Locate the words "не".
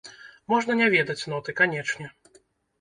0.79-0.87